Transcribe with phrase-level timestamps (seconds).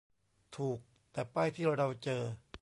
[0.55, 0.79] ถูก
[1.11, 2.21] แต่ป้ายที่เราเจอ